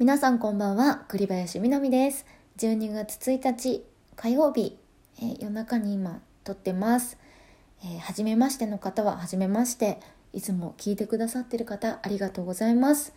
[0.00, 2.24] 皆さんこんばんは栗林みなみです。
[2.56, 3.84] 12月1日
[4.16, 4.78] 火曜日、
[5.18, 7.18] えー、夜中に今撮ってます、
[7.84, 10.00] えー、初めましての方は初めまして。
[10.32, 13.12] いつも聞いてくださってる方ありがとうございます。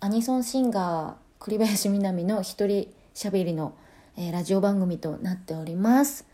[0.00, 3.76] アニソンシンガー栗林みなみの一人喋りの、
[4.16, 6.26] えー、ラジオ番組となっております。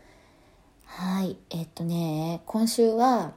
[0.85, 1.37] はい。
[1.51, 3.33] えっとね今週は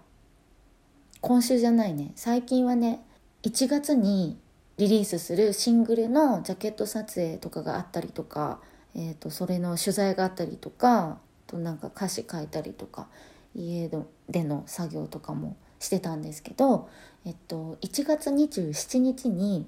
[1.20, 2.12] 今週じゃないね。
[2.16, 3.04] 最近はね
[3.42, 4.38] 1月に
[4.78, 8.60] リリースするシングルのジャケット撮影とかがあったりとか、
[8.94, 13.08] えーと、それの取材があったりとかとなんか歌詞書いたりとか
[13.54, 13.90] 家
[14.28, 16.90] での作業とかもしてたんですけど、
[17.24, 19.66] えっと、1月27日に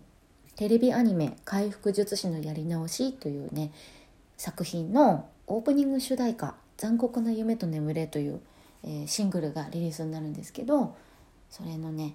[0.56, 3.72] テレビアニメ「回復術師のやり直し」というね
[4.36, 8.40] 作品のオープニング主題歌「残酷な夢と眠れ」という、
[8.82, 10.96] えー、シングルがリリースになるんですけど
[11.48, 12.14] それのね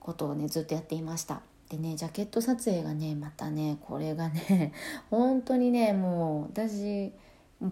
[0.00, 1.42] ことをねずっとやっていました。
[1.70, 4.72] でねジャケット撮影がねまたねこれがね
[5.08, 7.12] 本当にねもう私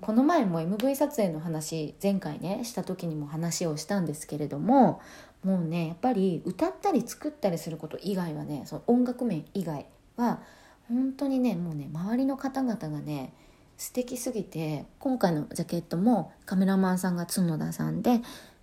[0.00, 5.00] この前も MV 撮影の話前回ねした時にも話をしたんですけれども
[5.42, 9.86] もうねやっぱり歌ったり作ったりすること以外はねその音楽面以外
[10.16, 10.40] は
[10.88, 13.32] 本当にねもうね周りの方々がね
[13.76, 18.20] 素敵すぎて今回のジャケットもカメラマンさんが角田さんで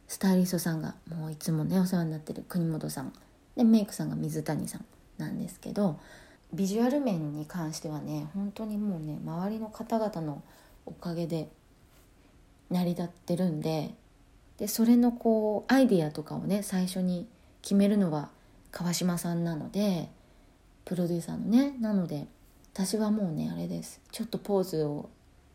[0.07, 3.11] スタイリストさんがもういつもねお世話になってる国本さん
[3.57, 4.85] でメイクさんが水谷さん。
[5.17, 5.99] なんですけど
[6.53, 10.41] ビジュアル面に関してはね本当にもうね周りの方々の
[10.85, 11.49] おかげで
[12.69, 13.93] 成り立ってるんで
[14.57, 17.27] でそれのこうアイディアとかをね最初に
[17.61, 18.29] 決めるのは
[18.71, 20.09] 川島さんなので
[20.85, 22.27] プロデューサーのねなので
[22.73, 24.01] 私はもうねあれです。
[24.11, 25.09] ちょっとポーズを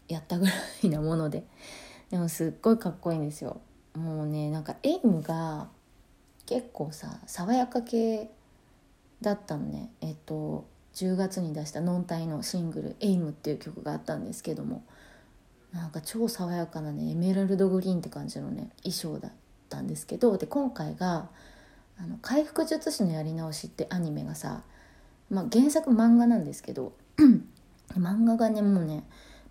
[0.09, 0.53] やったぐら
[0.83, 1.45] いなもので
[2.11, 3.61] でもすっごいかっこいいんですよ。
[3.95, 5.69] もうねなんかエイムが
[6.47, 8.31] 結構さ爽やか系
[9.21, 9.91] だったのね。
[10.01, 14.83] えっと10月に出したノンタイのシングル「エイムっていう曲があったんですけども
[15.73, 19.33] なんか超爽やかなねエメラルドグリーンって感じのね衣装だっ
[19.69, 21.31] たんですけどで今回が
[21.97, 24.63] 「あの回復術師のやり直し」ってアニメがさ、
[25.31, 26.93] まあ、原作漫画なんですけど
[27.95, 29.05] 漫画がねもうね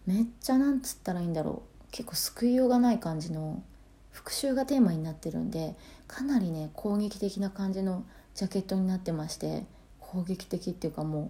[0.05, 1.69] めっちゃなんつったらいいんだろう。
[1.91, 3.63] 結構救いようがない感じの
[4.11, 5.75] 復讐がテーマになってるんで
[6.07, 8.03] かなりね攻撃的な感じの
[8.39, 9.66] ジャケットになってまして
[10.00, 11.29] 攻撃的っていうかも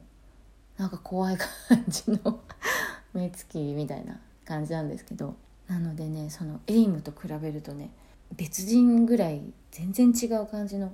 [0.77, 2.39] うなんか怖い感じの
[3.15, 5.33] 目つきみたいな感じなんですけど
[5.67, 7.89] なのでねそのエイムと比べるとね
[8.37, 10.93] 別人ぐらい全然違う感じの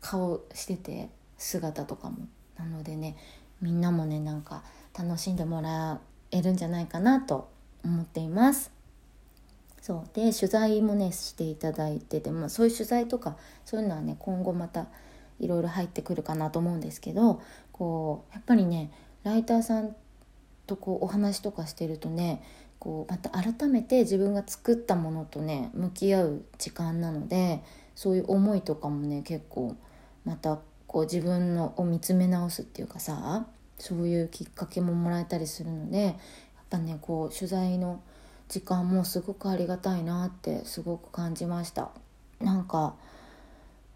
[0.00, 2.26] 顔してて姿とかも。
[2.56, 3.14] なのでね
[3.60, 4.62] みんなもねなんか
[4.98, 7.50] 楽しんでもらえるんじゃないかなと
[7.84, 8.70] 思っています。
[9.82, 10.04] そう。
[10.14, 13.36] で取材もねしていただいてて、まあ、そういう取材とか
[13.66, 14.86] そういうのはね今後また
[15.40, 17.40] いろいろ入ってくるかなと思うんですけど
[17.72, 18.90] こうやっぱりね
[19.24, 19.94] ライターさん
[20.66, 22.42] とこうお話とかしてるとね
[22.78, 27.62] こうまた改めて自分が作ったものとね向き合う時間なので
[27.94, 29.76] そういう思いとかもね結構
[30.24, 33.46] またこう自分のを見つめ直すっていうかさ
[33.78, 36.14] そういうきっかけももらえたりするのでやっ
[36.70, 38.00] ぱねこう取材の
[38.48, 41.90] 時間もすごくありがたいなってすごく感じました。
[42.40, 42.94] なんか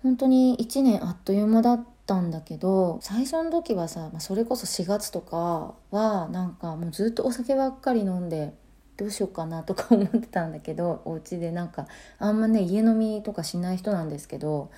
[0.03, 8.55] 本当に1年あっという間だったんだけど最初の時はさそれこそ4月とかはなんかもうずっとお酒ばっかり飲んで
[8.97, 11.87] どうしようかなとか思ってたんだけどお家でなんか
[12.19, 14.71] あんまね家飲みとかしない人なんですけど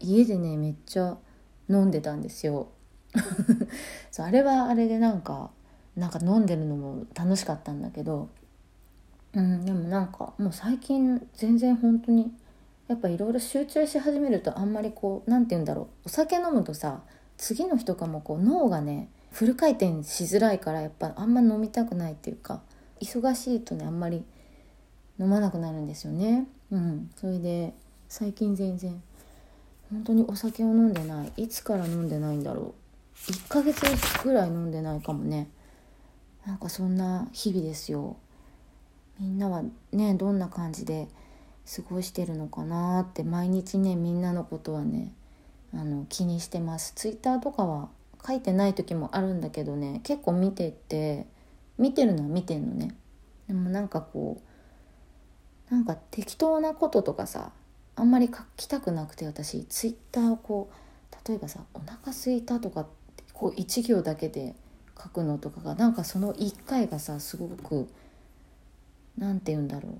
[0.00, 1.16] 家でねめっちゃ
[1.68, 2.68] 飲んでたんですよ。
[4.10, 5.50] そうあれはあれでなんか
[5.96, 8.30] なんか飲んでるのも楽しかったんだけど
[9.34, 12.32] うんでもなんかもう最近全然本当に
[12.88, 15.86] やっぱいろいろ集中し始めるとあんまりこう何て言うんだろう。
[16.06, 17.02] お酒飲むとさ
[17.36, 22.60] 次の日とかもこう脳がねフル回転しづらいからやっぱあんま飲みたくないっていうか
[23.00, 24.24] 忙しいとねあんまり
[25.18, 26.46] 飲まなくなるんですよね。
[26.70, 27.10] うん。
[27.16, 27.74] それで
[28.08, 29.02] 最近全然
[29.90, 31.32] 本当にお酒を飲んでない。
[31.36, 32.74] いつから飲んでないんだろ
[33.28, 33.30] う。
[33.30, 33.84] 1ヶ月
[34.22, 35.48] ぐらい飲んでないかもね。
[36.46, 38.16] なんかそんな日々ですよ。
[39.20, 39.62] みんなは
[39.92, 41.08] ねどんな感じで
[41.64, 45.12] 過ごしてるのかなって毎日ねみんなのことはね
[45.74, 46.92] あの気にしてます。
[46.94, 47.88] ツイッターとかは
[48.26, 51.26] 書いてない時もあるんだけどね結構見てて
[51.78, 52.94] 見てるのは見てんのね。
[53.48, 54.40] でもなんかこ
[55.70, 57.52] うなんか適当なこととかさ
[57.96, 62.86] あんまり書きたくなくて私ツイッターをこう例えばさ「お腹すいた」とか
[63.32, 64.54] こう1行だけで
[65.00, 67.88] 書くのとかがなんかその1回がさすごく
[69.16, 69.98] 何て言うんだろう。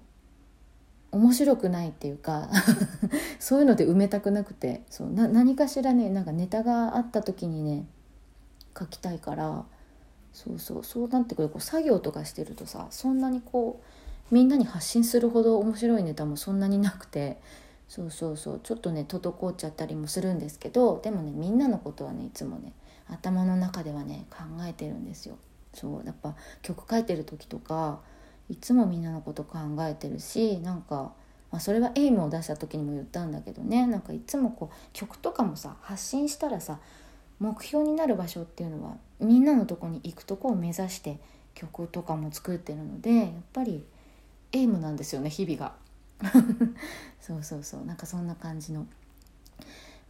[1.12, 2.48] 面白くないっていうか
[3.38, 7.86] そういうので埋めたくなくてそうな何かしらねなんかネタがあった時にね
[8.78, 9.64] 書きたいから
[10.32, 13.80] そうそうそうなってくるこう作業とかしてるとさそんなにこ
[14.30, 17.38] うみんなに発信するほど面白いネタもそんなになくて
[17.88, 22.72] そうそうそうちょっとね滞っちゃったりもするんですけどでもねみんなのことはねいつもね
[23.06, 25.36] 頭の中ではね考えてるんですよ。
[25.74, 28.00] そうやっぱ曲書いてる時とか
[28.52, 31.14] いつもみんなのこと考えてるしなんか、
[31.50, 33.86] まあ、それはエイムを出した時にも言ったんだけどね。
[33.86, 36.78] なんかいつもこう曲とかもさ発信したらさ
[37.40, 41.18] 目標になる場所っていうのはみんなのとこに行くとこを目指して
[41.54, 43.82] 曲とかも作ってるのでやっぱり
[44.52, 45.72] エイムなんですよね日々が。
[47.20, 47.84] そうそうそう。
[47.86, 48.86] なんかそんな感じの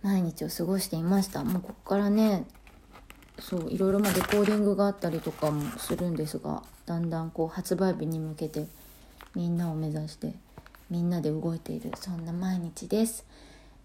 [0.02, 1.44] 毎日を過ごしていました。
[1.44, 2.44] もうここからね
[3.38, 8.66] そういろいろまレコーディングがあったりとかもするんですがだんだんこう発売日に向けて
[9.34, 10.34] みんなを目指して
[10.90, 13.24] みんなで動いているそんな毎日です。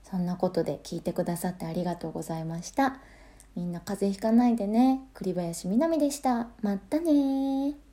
[0.03, 2.97] そんなことで聞いてくださってありがとうございました。
[3.55, 5.01] みんな風邪ひかないでね。
[5.13, 6.47] 栗林みなみでした。
[6.61, 7.87] またね